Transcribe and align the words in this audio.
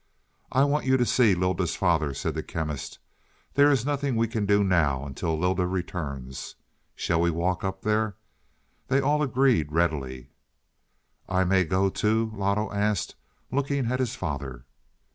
"I 0.51 0.63
want 0.63 0.87
you 0.87 0.97
to 0.97 1.05
see 1.05 1.35
Lylda's 1.35 1.75
father," 1.75 2.15
said 2.15 2.33
the 2.33 2.41
Chemist. 2.41 2.97
"There 3.53 3.69
is 3.69 3.85
nothing 3.85 4.15
we 4.15 4.27
can 4.27 4.47
do 4.47 4.63
now 4.63 5.05
until 5.05 5.37
Lylda 5.37 5.67
returns. 5.67 6.55
Shall 6.95 7.21
we 7.21 7.29
walk 7.29 7.63
up 7.63 7.83
there?" 7.83 8.15
They 8.87 8.99
all 8.99 9.21
agreed 9.21 9.71
readily. 9.71 10.31
"I 11.29 11.43
may 11.43 11.65
go, 11.65 11.89
too?" 11.91 12.31
Loto 12.33 12.71
asked, 12.71 13.13
looking 13.51 13.91
at 13.91 13.99
his 13.99 14.15
father. 14.15 14.65